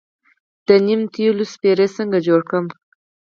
د 0.67 0.69
نیم 0.85 1.01
د 1.07 1.11
تیلو 1.13 1.43
سپری 1.53 1.87
څنګه 1.97 2.17
جوړ 2.27 2.41
کړم؟ 2.49 2.65